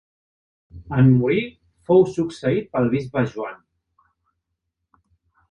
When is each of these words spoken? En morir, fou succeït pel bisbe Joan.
En 1.01 1.11
morir, 1.17 1.43
fou 1.89 2.01
succeït 2.13 2.73
pel 2.79 2.89
bisbe 2.95 3.25
Joan. 3.35 3.61